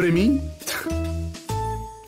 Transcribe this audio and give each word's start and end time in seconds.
Para 0.00 0.12
mim, 0.12 0.40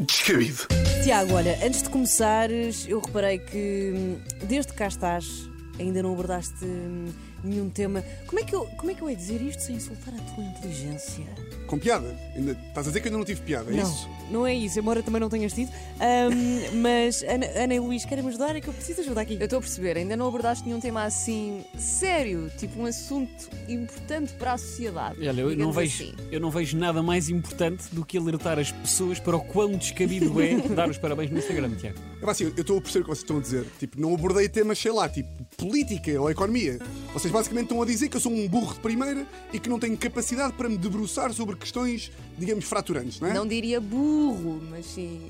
descabido. 0.01 0.67
Tiago, 1.05 1.35
olha, 1.35 1.59
antes 1.63 1.83
de 1.83 1.91
começares, 1.91 2.87
eu 2.89 2.99
reparei 3.01 3.39
que 3.39 3.93
hum, 3.95 4.17
desde 4.45 4.73
cá 4.73 4.87
estás, 4.87 5.47
ainda 5.79 6.03
não 6.03 6.13
abordaste 6.13 6.65
hum, 6.65 7.07
nenhum 7.43 7.69
tema. 7.71 8.05
Como 8.27 8.41
é, 8.41 8.45
que 8.45 8.55
eu, 8.55 8.65
como 8.77 8.91
é 8.91 8.95
que 8.95 9.03
eu 9.03 9.11
ia 9.11 9.17
dizer 9.17 9.41
isto 9.41 9.63
sem 9.63 9.77
insultar 9.77 10.15
a 10.15 10.35
tua 10.35 10.45
inteligência? 10.45 11.25
Com 11.67 11.79
piada. 11.79 12.17
Ainda, 12.35 12.53
estás 12.53 12.87
a 12.87 12.91
dizer 12.91 13.01
que 13.01 13.09
eu 13.09 13.11
ainda 13.11 13.19
não 13.19 13.25
tive 13.25 13.41
piada, 13.43 13.71
é 13.71 13.77
não, 13.77 13.83
isso? 13.83 14.09
não 14.31 14.47
é 14.47 14.55
isso, 14.55 14.79
embora 14.79 15.03
também 15.03 15.21
não 15.21 15.29
tenhas 15.29 15.53
tido. 15.53 15.71
Hum, 15.71 16.79
mas 16.83 17.23
Ana, 17.23 17.47
Ana 17.57 17.75
e 17.75 17.81
Luís, 17.81 18.05
querem-me 18.05 18.29
ajudar? 18.31 18.55
É 18.57 18.61
que 18.61 18.69
eu 18.69 18.75
preciso 18.75 18.97
de 18.97 19.07
ajuda 19.07 19.21
aqui. 19.21 19.35
Eu 19.35 19.45
estou 19.45 19.59
a 19.59 19.63
perceber, 19.63 19.97
ainda 19.97 20.17
não 20.17 20.29
abordaste 20.29 20.65
nenhum 20.65 20.81
tema 20.81 21.05
assim 21.05 21.65
sério, 21.79 22.51
tipo 22.59 22.81
um 22.81 22.87
assunto 22.87 23.49
importante 23.69 24.33
para 24.35 24.53
a 24.53 24.59
sociedade. 24.59 25.17
Olha, 25.19 25.41
eu 25.41 25.57
não, 25.57 25.73
vejo, 25.73 26.05
assim. 26.05 26.15
eu 26.31 26.41
não 26.41 26.51
vejo 26.51 26.77
nada 26.77 27.03
mais 27.03 27.29
importante 27.29 27.85
do 27.93 28.05
que 28.05 28.19
alertar 28.19 28.59
as 28.59 28.71
pessoas 28.71 29.19
para 29.19 29.37
o 29.37 29.41
quão 29.41 29.73
descabido 29.73 30.41
é 30.41 30.57
dar 30.75 30.89
os 30.89 30.99
parabéns 30.99 31.31
no 31.31 31.39
Instagram, 31.39 31.75
Tiago. 31.77 32.12
É 32.23 32.31
assim, 32.31 32.45
eu 32.45 32.51
estou 32.61 32.79
a 32.79 32.81
perceber 32.81 33.01
o 33.01 33.05
que 33.05 33.11
vocês 33.11 33.23
estão 33.23 33.39
a 33.39 33.41
dizer. 33.41 33.67
Tipo, 33.81 34.01
não 34.01 34.15
abordei 34.15 34.49
temas, 34.49 34.79
sei 34.79 34.93
lá, 34.93 35.09
tipo 35.09 35.29
política 35.57 36.21
ou 36.21 36.31
economia. 36.31 36.79
Vocês 37.13 37.33
basicamente 37.33 37.65
estão 37.65 37.83
a 37.83 37.85
dizer 37.85 38.09
que 38.09 38.17
eu 38.17 38.21
sou 38.21 38.33
um 38.33 38.49
burro 38.49 38.75
de 38.75 38.81
primeira 38.81 39.27
e 39.53 39.59
que 39.59 39.69
não 39.69 39.79
tenho 39.79 39.97
capacidade 39.97 40.53
para 40.53 40.69
me 40.69 40.79
debruçar 40.79 41.33
sobre 41.33 41.57
questões, 41.57 42.13
digamos, 42.39 42.65
fraturantes, 42.65 43.21
não 43.21 43.29
é? 43.29 43.35
Não 43.35 43.47
diria 43.47 43.81
burro, 43.81 44.63
mas 44.71 44.87
sim 44.87 45.21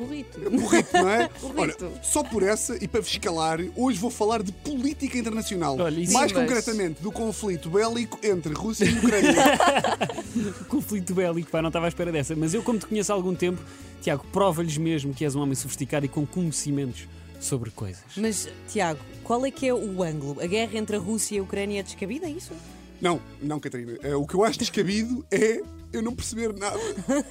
burrito. 0.00 0.40
Burrito, 0.50 0.92
não 0.94 1.08
é? 1.08 1.28
Burrito. 1.40 1.84
Olha, 1.86 2.02
só 2.02 2.22
por 2.24 2.42
essa 2.42 2.76
e 2.82 2.88
para 2.88 3.00
vos 3.00 3.10
escalar, 3.10 3.58
hoje 3.76 3.98
vou 3.98 4.10
falar 4.10 4.42
de 4.42 4.50
política 4.52 5.18
internacional. 5.18 5.76
Olha, 5.78 6.00
isso- 6.00 6.12
Mais 6.12 6.30
Sim, 6.32 6.38
mas- 6.38 6.48
concretamente 6.48 7.02
do 7.02 7.12
conflito 7.12 7.68
bélico 7.70 8.18
entre 8.22 8.52
Rússia 8.54 8.84
e 8.86 8.98
Ucrânia. 8.98 9.34
Conflito 10.68 11.14
bélico, 11.14 11.50
pá, 11.50 11.60
não 11.62 11.68
estava 11.68 11.86
à 11.86 11.88
espera 11.88 12.10
dessa. 12.12 12.34
Mas 12.36 12.54
eu, 12.54 12.62
como 12.62 12.78
te 12.78 12.86
conheço 12.86 13.12
há 13.12 13.14
algum 13.14 13.34
tempo, 13.34 13.60
Tiago, 14.02 14.24
prova-lhes 14.32 14.76
mesmo 14.78 15.12
que 15.14 15.24
és 15.24 15.34
um 15.34 15.40
homem 15.40 15.54
sofisticado 15.54 16.06
e 16.06 16.08
com 16.08 16.26
conhecimentos 16.26 17.06
sobre 17.40 17.70
coisas. 17.70 18.02
Mas, 18.16 18.48
Tiago, 18.68 19.00
qual 19.24 19.44
é 19.46 19.50
que 19.50 19.66
é 19.66 19.74
o 19.74 20.02
ângulo? 20.02 20.40
A 20.40 20.46
guerra 20.46 20.76
entre 20.78 20.96
a 20.96 20.98
Rússia 20.98 21.36
e 21.36 21.38
a 21.38 21.42
Ucrânia 21.42 21.80
é 21.80 21.82
descabida, 21.82 22.26
é 22.26 22.30
isso? 22.30 22.52
não, 23.00 23.18
não, 23.42 23.58
Catarina. 23.58 23.96
Eh, 24.02 24.14
O 24.14 24.26
que 24.26 24.34
eu 24.34 24.44
acho 24.44 24.58
descabido 24.58 25.24
é 25.30 25.62
eu 25.92 26.02
não 26.02 26.14
perceber 26.14 26.52
nada. 26.52 26.78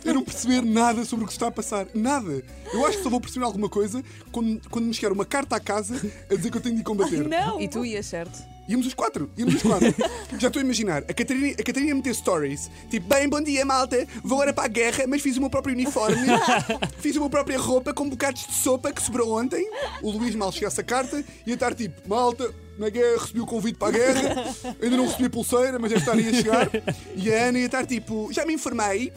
Eu 0.04 0.14
não 0.14 0.24
perceber 0.24 0.62
nada 0.62 1.06
sobre 1.06 1.24
o 1.26 1.28
que 1.28 1.34
se 1.34 1.38
está 1.38 1.48
a 1.48 1.52
passar. 1.52 1.88
Nada. 1.94 2.44
Eu 2.74 2.86
acho 2.86 2.98
que 2.98 3.04
só 3.04 3.10
vou 3.10 3.22
perceber 3.22 3.46
alguma 3.46 3.70
coisa 3.70 4.04
quando, 4.32 4.62
quando 4.70 4.86
me 4.86 4.94
chegar 4.94 5.12
uma 5.12 5.26
carta 5.26 5.56
à 5.56 5.60
casa 5.60 5.96
a 6.30 6.36
dizer 6.36 6.52
que 6.52 6.58
eu 6.58 6.62
tenho 6.62 6.76
de 6.76 6.82
ir 6.82 6.84
combater. 6.84 7.28
Não! 7.28 7.60
E 7.60 7.68
tu 7.68 7.86
ias, 7.86 8.06
certo? 8.06 8.40
Íamos 8.70 8.86
os 8.86 8.94
quatro, 8.94 9.32
íamos 9.36 9.56
os 9.56 9.62
quatro. 9.64 9.96
Já 10.38 10.48
estou 10.48 10.60
a 10.60 10.64
imaginar, 10.64 11.04
a 11.10 11.14
Catarina, 11.14 11.56
a 11.60 11.64
Catarina 11.64 11.92
a 11.92 11.96
meter 11.96 12.14
stories, 12.14 12.70
tipo, 12.88 13.08
bem, 13.08 13.28
bom 13.28 13.42
dia, 13.42 13.66
malta, 13.66 14.08
vou 14.24 14.38
agora 14.38 14.54
para 14.54 14.66
a 14.66 14.68
guerra, 14.68 15.06
mas 15.08 15.24
fiz 15.24 15.38
o 15.38 15.40
meu 15.40 15.50
próprio 15.50 15.74
uniforme, 15.74 16.28
fiz 17.02 17.16
a 17.16 17.20
minha 17.20 17.32
própria 17.32 17.58
roupa 17.58 17.96
com 17.96 18.08
bocados 18.08 18.46
de 18.46 18.54
sopa 18.54 18.92
que 18.92 19.02
sobrou 19.02 19.40
ontem. 19.40 19.68
O 20.04 20.12
Luís 20.12 20.36
mal 20.36 20.52
chegasse 20.52 20.80
a 20.80 20.84
carta 20.84 21.26
ia 21.48 21.56
estar 21.56 21.74
tipo, 21.74 22.08
malta, 22.08 22.54
na 22.80 22.90
guerra 22.90 23.22
recebi 23.22 23.42
o 23.42 23.46
convite 23.46 23.78
para 23.78 23.90
a 23.90 23.92
guerra, 23.92 24.56
ainda 24.82 24.98
não 24.98 25.06
recebi 25.06 25.26
a 25.26 25.30
pulseira, 25.30 25.78
mas 25.78 25.90
deve 25.92 26.02
estar 26.02 26.14
aí 26.14 26.30
a 26.30 26.34
chegar. 26.34 26.70
E 27.14 27.32
a 27.32 27.48
Ana 27.48 27.60
ia 27.60 27.66
estar 27.66 27.86
tipo, 27.86 28.30
já 28.32 28.46
me 28.46 28.54
informei. 28.54 29.12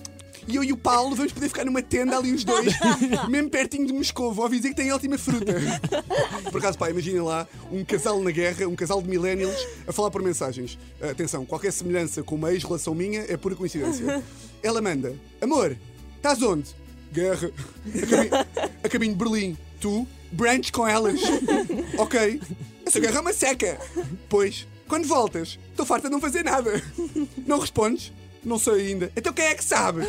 E 0.49 0.57
eu 0.57 0.65
e 0.65 0.73
o 0.73 0.77
Paulo 0.77 1.15
vamos 1.15 1.33
poder 1.33 1.47
ficar 1.47 1.65
numa 1.65 1.81
tenda 1.81 2.19
ali 2.19 2.33
os 2.33 2.43
dois, 2.43 2.75
mesmo 3.31 3.49
pertinho 3.49 3.87
de 3.87 3.93
Moscou. 3.93 4.37
Ouvi 4.37 4.57
dizer 4.57 4.71
que 4.71 4.75
tem 4.75 4.93
ótima 4.93 5.17
fruta. 5.17 5.55
Por 6.51 6.59
acaso, 6.59 6.77
pá, 6.77 6.91
imaginem 6.91 7.21
lá 7.21 7.47
um 7.71 7.85
casal 7.85 8.21
na 8.21 8.33
guerra, 8.33 8.67
um 8.67 8.75
casal 8.75 9.01
de 9.01 9.09
millennials, 9.09 9.57
a 9.87 9.93
falar 9.93 10.11
por 10.11 10.21
mensagens. 10.21 10.77
Atenção, 11.01 11.47
qualquer 11.47 11.73
semelhança 11.73 12.25
com 12.25 12.35
uma 12.35 12.53
ex-relação 12.53 12.93
minha 12.93 13.25
é 13.29 13.37
pura 13.37 13.55
coincidência. 13.55 14.21
Ela 14.65 14.83
manda: 14.83 15.15
Amor, 15.41 15.77
estás 16.17 16.43
onde? 16.43 16.71
Guerra. 17.13 17.49
A 17.87 18.07
caminho, 18.07 18.35
a 18.83 18.89
caminho 18.89 19.13
de 19.13 19.19
Berlim. 19.19 19.57
Tu, 19.81 20.09
branch 20.33 20.73
com 20.73 20.89
elas. 20.89 21.21
ok. 21.99 22.41
Essa 22.93 23.01
guerra 23.01 23.17
é 23.17 23.21
uma 23.21 23.33
seca. 23.33 23.81
Pois, 24.29 24.69
quando 24.87 25.09
voltas, 25.09 25.59
estou 25.71 25.87
farta 25.87 26.09
de 26.09 26.13
não 26.13 26.21
fazer 26.21 26.45
nada. 26.45 26.83
Não 27.47 27.59
respondes? 27.59 28.13
Não 28.45 28.59
sei 28.59 28.89
ainda. 28.89 29.11
Então 29.17 29.33
quem 29.33 29.47
é 29.47 29.55
que 29.55 29.65
sabe? 29.65 30.03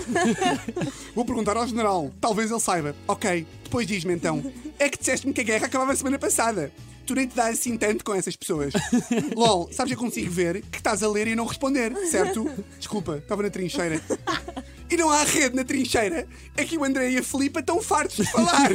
Vou 1.15 1.23
perguntar 1.23 1.55
ao 1.55 1.65
general. 1.65 2.11
Talvez 2.19 2.51
ele 2.51 2.59
saiba. 2.59 2.93
Ok, 3.07 3.47
depois 3.63 3.87
diz-me 3.87 4.13
então. 4.13 4.43
É 4.77 4.89
que 4.89 4.97
disseste-me 4.97 5.31
que 5.31 5.39
a 5.39 5.45
guerra 5.45 5.67
acabava 5.67 5.93
a 5.93 5.95
semana 5.95 6.19
passada. 6.19 6.73
Tu 7.05 7.15
nem 7.15 7.25
te 7.25 7.35
dás 7.37 7.57
assim 7.57 7.77
tanto 7.77 8.03
com 8.03 8.13
essas 8.13 8.35
pessoas. 8.35 8.73
LOL, 9.33 9.69
sabes, 9.71 9.93
eu 9.93 9.97
consigo 9.97 10.29
ver 10.29 10.61
que 10.63 10.77
estás 10.77 11.01
a 11.03 11.07
ler 11.07 11.27
e 11.27 11.35
não 11.35 11.45
responder, 11.45 11.95
certo? 12.07 12.49
Desculpa, 12.77 13.19
estava 13.19 13.43
na 13.43 13.49
trincheira. 13.49 14.01
E 14.89 14.97
não 14.97 15.09
há 15.09 15.23
rede 15.23 15.55
na 15.55 15.63
trincheira. 15.63 16.27
É 16.57 16.65
que 16.65 16.77
o 16.77 16.83
André 16.83 17.11
e 17.11 17.17
a 17.17 17.23
Filipa 17.23 17.61
estão 17.61 17.81
fartos 17.81 18.17
de 18.17 18.29
falar. 18.29 18.69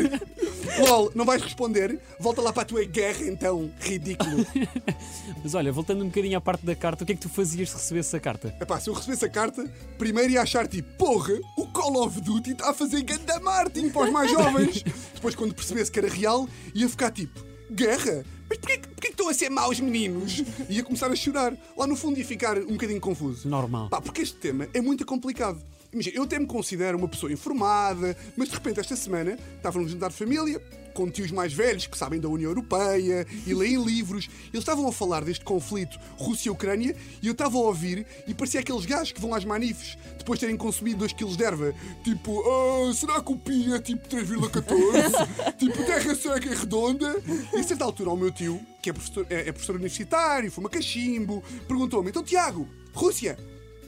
LOL, 0.78 1.10
não 1.14 1.24
vais 1.24 1.42
responder? 1.42 1.98
Volta 2.20 2.40
lá 2.42 2.52
para 2.52 2.62
a 2.62 2.66
tua 2.66 2.84
guerra 2.84 3.24
então, 3.26 3.70
ridículo. 3.80 4.44
Mas 5.42 5.54
olha, 5.54 5.72
voltando 5.72 6.02
um 6.04 6.08
bocadinho 6.08 6.36
à 6.36 6.40
parte 6.40 6.64
da 6.66 6.74
carta, 6.74 7.04
o 7.04 7.06
que 7.06 7.12
é 7.12 7.14
que 7.14 7.20
tu 7.22 7.28
fazias 7.28 7.70
se 7.70 7.76
recebesse 7.76 8.16
a 8.16 8.20
carta? 8.20 8.54
Epá, 8.60 8.78
se 8.80 8.90
eu 8.90 8.94
recebesse 8.94 9.24
a 9.24 9.28
carta, 9.28 9.64
primeiro 9.96 10.30
ia 10.32 10.42
achar 10.42 10.66
tipo, 10.66 10.88
porra, 10.96 11.34
o 11.56 11.66
Call 11.68 12.02
of 12.04 12.20
Duty 12.20 12.52
está 12.52 12.70
a 12.70 12.74
fazer 12.74 13.02
ganda 13.02 13.38
marketing 13.40 13.90
para 13.90 14.02
os 14.06 14.10
mais 14.10 14.30
jovens. 14.30 14.82
Depois, 15.14 15.34
quando 15.34 15.54
percebesse 15.54 15.90
que 15.90 15.98
era 15.98 16.08
real, 16.08 16.48
ia 16.74 16.88
ficar 16.88 17.10
tipo, 17.10 17.40
guerra? 17.70 18.24
Mas 18.48 18.58
porquê, 18.58 18.78
que- 18.78 18.88
porquê 18.88 19.08
que 19.08 19.12
estão 19.14 19.28
a 19.28 19.34
ser 19.34 19.50
maus 19.50 19.78
meninos? 19.78 20.42
Ia 20.68 20.82
começar 20.82 21.10
a 21.10 21.16
chorar. 21.16 21.54
Lá 21.76 21.86
no 21.86 21.94
fundo 21.96 22.18
ia 22.18 22.24
ficar 22.24 22.56
um 22.58 22.72
bocadinho 22.72 23.00
confuso. 23.00 23.48
Normal. 23.48 23.88
Pá, 23.90 24.00
porque 24.00 24.22
este 24.22 24.36
tema 24.36 24.66
é 24.72 24.80
muito 24.80 25.04
complicado. 25.04 25.60
Imagina, 25.92 26.16
eu 26.16 26.22
até 26.24 26.38
me 26.38 26.46
considero 26.46 26.98
uma 26.98 27.08
pessoa 27.08 27.32
informada, 27.32 28.16
mas 28.36 28.48
de 28.48 28.54
repente 28.54 28.80
esta 28.80 28.94
semana 28.94 29.38
estava 29.56 29.78
num 29.78 29.88
jantar 29.88 30.10
de 30.10 30.16
família 30.16 30.60
com 30.98 31.08
tios 31.08 31.30
mais 31.30 31.52
velhos 31.52 31.86
que 31.86 31.96
sabem 31.96 32.18
da 32.18 32.28
União 32.28 32.50
Europeia 32.50 33.24
e 33.46 33.54
leem 33.54 33.80
livros. 33.84 34.28
Eles 34.48 34.58
estavam 34.58 34.88
a 34.88 34.92
falar 34.92 35.24
deste 35.24 35.44
conflito 35.44 35.96
Rússia-Ucrânia 36.18 36.96
e 37.22 37.26
eu 37.28 37.32
estava 37.32 37.56
a 37.56 37.60
ouvir 37.60 38.04
e 38.26 38.34
parecia 38.34 38.58
aqueles 38.58 38.84
gajos 38.84 39.12
que 39.12 39.20
vão 39.20 39.32
às 39.32 39.44
manifes 39.44 39.96
depois 40.18 40.40
de 40.40 40.46
terem 40.46 40.56
consumido 40.56 40.98
2 40.98 41.12
kg 41.12 41.36
de 41.36 41.44
erva. 41.44 41.74
Tipo, 42.02 42.42
ah, 42.42 42.92
será 42.92 43.20
que 43.22 43.32
o 43.32 43.36
PI 43.36 43.74
é 43.74 43.78
tipo 43.78 44.08
3,14? 44.08 45.54
tipo, 45.56 45.84
terra 45.84 46.14
seca 46.16 46.48
e 46.48 46.54
redonda? 46.54 47.22
E 47.54 47.60
a 47.60 47.62
certa 47.62 47.84
altura, 47.84 48.10
o 48.10 48.16
meu 48.16 48.32
tio, 48.32 48.60
que 48.82 48.90
é 48.90 48.92
professor, 48.92 49.26
é, 49.30 49.48
é 49.48 49.52
professor 49.52 49.76
universitário, 49.76 50.50
fuma 50.50 50.68
cachimbo, 50.68 51.42
perguntou-me: 51.68 52.10
então, 52.10 52.24
Tiago, 52.24 52.68
Rússia, 52.92 53.38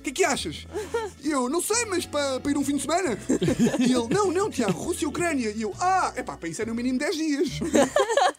o 0.00 0.02
que 0.02 0.10
é 0.10 0.12
que 0.12 0.24
achas? 0.24 0.66
E 1.22 1.30
eu, 1.30 1.50
não 1.50 1.60
sei, 1.60 1.84
mas 1.84 2.06
para, 2.06 2.40
para 2.40 2.50
ir 2.50 2.56
um 2.56 2.64
fim 2.64 2.76
de 2.76 2.82
semana. 2.82 3.18
E 3.78 3.92
ele, 3.92 4.08
não, 4.10 4.32
não, 4.32 4.50
Tiago, 4.50 4.80
Rússia 4.80 5.04
e 5.04 5.06
Ucrânia. 5.06 5.50
E 5.50 5.60
eu, 5.60 5.74
ah, 5.78 6.10
é 6.16 6.22
pá, 6.22 6.38
para 6.38 6.48
isso 6.48 6.62
é 6.62 6.64
no 6.64 6.74
mínimo 6.74 6.98
10 6.98 7.16
dias. 7.16 7.48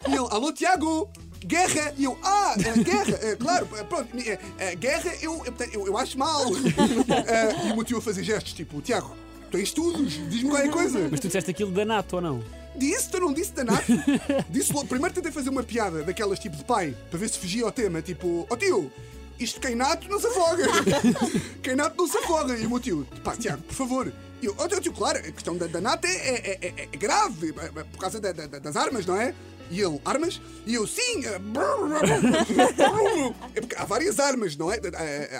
E 0.08 0.10
ele, 0.10 0.26
alô, 0.30 0.52
Tiago, 0.52 1.08
guerra. 1.46 1.94
E 1.96 2.02
eu, 2.02 2.18
ah, 2.24 2.56
é, 2.58 2.82
guerra, 2.82 3.18
é, 3.22 3.36
claro, 3.36 3.68
é, 3.76 3.84
pronto, 3.84 4.08
é, 4.58 4.74
guerra 4.74 5.12
eu, 5.22 5.40
eu, 5.72 5.86
eu, 5.86 5.96
acho 5.96 6.18
mal. 6.18 6.42
É, 7.28 7.68
e 7.68 7.72
o 7.72 7.76
meu 7.76 7.84
tio 7.84 7.98
a 7.98 8.02
fazer 8.02 8.24
gestos, 8.24 8.52
tipo, 8.52 8.80
Tiago, 8.80 9.14
tu 9.44 9.56
tens 9.56 9.68
estudos, 9.68 10.14
diz-me 10.28 10.50
qualquer 10.50 10.70
coisa. 10.70 11.08
Mas 11.08 11.20
tu 11.20 11.28
disseste 11.28 11.52
aquilo 11.52 11.70
da 11.70 11.84
NATO 11.84 12.16
ou 12.16 12.22
não? 12.22 12.44
Disse, 12.74 13.08
tu 13.08 13.20
não 13.20 13.32
disse 13.32 13.52
danado. 13.52 13.84
Disse 14.50 14.72
logo. 14.72 14.88
Primeiro 14.88 15.14
tentei 15.14 15.30
fazer 15.30 15.50
uma 15.50 15.62
piada 15.62 16.02
daquelas 16.02 16.40
tipo 16.40 16.56
de 16.56 16.64
pai, 16.64 16.96
para 17.08 17.18
ver 17.18 17.28
se 17.28 17.38
fugia 17.38 17.64
ao 17.64 17.70
tema, 17.70 18.02
tipo, 18.02 18.46
ó 18.50 18.56
tio, 18.56 18.90
isto 19.38 19.60
quem 19.60 19.74
nato 19.74 20.08
não 20.08 20.18
se 20.20 20.26
afoga. 20.26 20.64
quem 21.62 21.74
nato 21.76 21.96
não 21.96 22.06
se 22.08 22.18
afoga. 22.18 22.56
E 22.56 22.66
o 22.66 22.68
meu 22.70 22.80
tio, 22.80 23.06
pá, 23.24 23.36
Tiago, 23.36 23.62
por 23.62 23.74
favor. 23.74 24.12
E 24.40 24.46
eu, 24.46 24.54
ó 24.58 24.66
tio, 24.80 24.92
claro, 24.92 25.18
a 25.18 25.22
questão 25.22 25.56
da, 25.56 25.66
da 25.66 25.80
nato 25.80 26.04
é, 26.06 26.10
é, 26.10 26.58
é- 26.60 26.88
é- 26.92 26.96
grave, 26.96 27.54
é- 27.56 27.80
é 27.80 27.84
por 27.84 27.98
causa 27.98 28.20
da- 28.20 28.32
da- 28.32 28.58
das 28.58 28.76
armas, 28.76 29.06
não 29.06 29.16
é? 29.20 29.34
E 29.70 29.80
ele, 29.80 29.98
armas? 30.04 30.40
E 30.66 30.74
eu, 30.74 30.86
sim! 30.86 31.24
é, 31.26 31.38
É 33.54 33.60
porque 33.60 33.74
há 33.76 33.84
várias 33.84 34.18
armas, 34.20 34.56
não 34.56 34.70
é? 34.72 34.78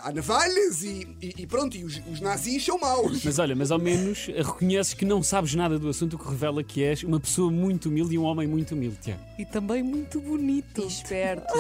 Há, 0.01 0.09
há 0.09 0.13
navalhas 0.13 0.83
e, 0.83 1.07
e- 1.21 1.35
e 1.39 1.47
pronto, 1.47 1.77
e 1.77 1.85
os, 1.85 2.01
os 2.11 2.21
nazis 2.21 2.65
são 2.65 2.79
maus. 2.79 3.23
Mas 3.25 3.39
olha, 3.39 3.55
mas 3.55 3.71
ao 3.71 3.79
menos 3.79 4.27
reconheces 4.27 4.95
que 4.95 5.05
não 5.05 5.23
sabes 5.23 5.55
nada 5.55 5.79
do 5.79 5.89
assunto, 5.89 6.15
o 6.17 6.19
que 6.19 6.29
revela 6.29 6.63
que 6.63 6.83
és 6.83 7.03
uma 7.03 7.21
pessoa 7.21 7.51
muito 7.51 7.89
humilde 7.89 8.15
e 8.15 8.19
um 8.19 8.25
homem 8.25 8.47
muito 8.49 8.75
humilde, 8.75 8.97
Tiago. 9.03 9.21
E 9.39 9.45
também 9.45 9.83
muito 9.83 10.21
bonito. 10.21 10.83
E 10.83 10.87
esperto. 10.87 11.53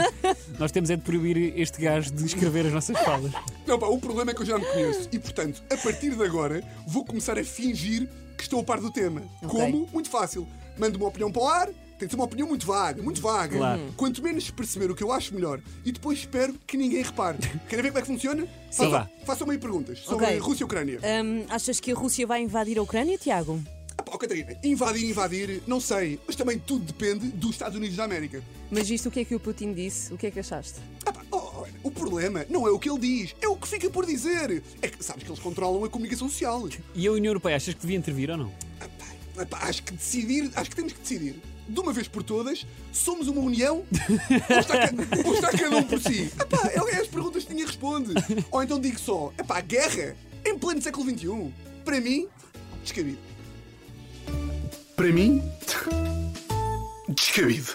Nós 0.58 0.72
temos 0.72 0.90
é 0.90 0.96
de 0.96 1.02
proibir 1.02 1.58
este 1.58 1.80
gajo 1.80 2.10
de 2.12 2.24
escrever 2.24 2.66
as 2.66 2.72
nossas 2.72 2.98
falas. 3.00 3.32
Não, 3.66 3.78
pá, 3.78 3.86
o 3.86 3.98
problema 3.98 4.30
é 4.30 4.34
que 4.34 4.42
eu 4.42 4.46
já 4.46 4.58
me 4.58 4.64
conheço 4.64 5.08
e, 5.12 5.18
portanto, 5.18 5.62
a 5.70 5.76
partir 5.76 6.14
de 6.14 6.22
agora 6.22 6.62
vou 6.86 7.04
começar 7.04 7.38
a 7.38 7.44
fingir 7.44 8.08
que 8.36 8.42
estou 8.42 8.60
a 8.60 8.64
par 8.64 8.80
do 8.80 8.90
tema. 8.90 9.22
Como? 9.46 9.88
Muito 9.92 10.10
fácil. 10.10 10.46
Mando 10.78 10.98
uma 10.98 11.08
opinião 11.08 11.32
para 11.32 11.42
o 11.42 11.48
ar, 11.48 11.68
tem 11.98 12.06
de 12.06 12.12
ser 12.12 12.16
uma 12.16 12.24
opinião 12.24 12.46
muito 12.48 12.66
vaga, 12.66 13.02
muito 13.02 13.20
vaga. 13.20 13.56
Claro. 13.56 13.92
Quanto 13.96 14.22
menos 14.22 14.50
perceber 14.50 14.90
o 14.90 14.94
que 14.94 15.02
eu 15.02 15.12
acho 15.12 15.34
melhor 15.34 15.60
e 15.84 15.92
depois 15.92 16.18
espero 16.20 16.54
que 16.66 16.76
ninguém 16.76 17.02
repare. 17.02 17.38
Querem 17.68 17.82
ver 17.84 17.88
como 17.90 17.98
é 17.98 18.02
que 18.02 18.06
funciona? 18.08 18.42
Sim. 18.70 18.90
Façam- 18.90 19.08
Façam 19.24 19.50
aí 19.50 19.58
perguntas 19.58 19.98
sobre 20.00 20.24
Ok. 20.26 20.38
Rússia 20.38 20.62
e 20.62 20.66
Ucrânia. 20.66 21.00
Hum, 21.24 21.44
achas 21.48 21.80
que 21.80 21.90
a 21.92 21.94
Rússia 21.94 22.26
vai 22.26 22.42
invadir 22.42 22.78
a 22.78 22.82
Ucrânia, 22.82 23.16
Tiago? 23.18 23.60
Ah, 23.98 24.02
pá, 24.02 24.12
oh, 24.14 24.18
Catarina, 24.18 24.54
invadir, 24.62 25.08
invadir, 25.08 25.62
não 25.66 25.80
sei, 25.80 26.20
mas 26.26 26.36
também 26.36 26.58
tudo 26.58 26.84
depende 26.84 27.28
dos 27.28 27.52
Estados 27.52 27.76
Unidos 27.76 27.96
da 27.96 28.04
América. 28.04 28.42
Mas 28.70 28.90
isto 28.90 29.08
o 29.08 29.10
que 29.12 29.20
é 29.20 29.24
que 29.24 29.34
o 29.34 29.40
Putin 29.40 29.72
disse? 29.72 30.12
O 30.12 30.18
que 30.18 30.26
é 30.26 30.30
que 30.30 30.38
achaste? 30.38 30.78
Ah, 31.06 31.12
pá, 31.12 31.22
O 31.82 31.90
problema 31.90 32.44
não 32.50 32.66
é 32.66 32.70
o 32.70 32.78
que 32.78 32.90
ele 32.90 32.98
diz, 32.98 33.34
é 33.40 33.48
o 33.48 33.56
que 33.56 33.66
fica 33.66 33.88
por 33.88 34.04
dizer. 34.04 34.62
É 34.82 34.88
que 34.88 35.02
sabes 35.02 35.22
que 35.24 35.30
eles 35.30 35.40
controlam 35.40 35.82
a 35.84 35.88
comunicação 35.88 36.28
social. 36.28 36.68
E 36.94 37.06
a 37.06 37.12
União 37.12 37.30
Europeia, 37.30 37.56
achas 37.56 37.72
que 37.74 37.80
devia 37.80 37.96
intervir 37.96 38.30
ou 38.30 38.36
não? 38.36 38.52
Epá, 38.80 39.42
epá, 39.42 39.58
acho 39.68 39.82
que 39.82 39.92
decidir, 39.94 40.50
acho 40.54 40.68
que 40.70 40.76
temos 40.76 40.92
que 40.92 41.00
decidir. 41.00 41.36
De 41.68 41.80
uma 41.80 41.92
vez 41.92 42.06
por 42.06 42.22
todas, 42.22 42.64
somos 42.92 43.26
uma 43.26 43.40
união 43.40 43.84
ou 44.50 44.58
está, 44.58 44.74
ou 45.24 45.34
está 45.34 45.50
cada 45.50 45.76
um 45.76 45.82
por 45.82 46.00
si? 46.00 46.32
Epá, 46.40 46.70
é 46.72 47.00
as 47.00 47.08
perguntas 47.08 47.44
que 47.44 47.54
tinha 47.54 47.66
responde. 47.66 48.12
Ou 48.50 48.62
então 48.62 48.78
digo 48.78 48.98
só, 48.98 49.32
epá, 49.38 49.60
guerra 49.60 50.16
em 50.44 50.56
pleno 50.58 50.80
século 50.80 51.10
XXI. 51.10 51.52
Para 51.84 52.00
mim, 52.00 52.28
descabido. 52.82 53.18
Para 54.94 55.08
mim, 55.08 55.42
descabido. 57.08 57.74